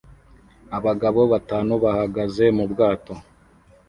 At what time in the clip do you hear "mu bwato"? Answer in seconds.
2.57-3.13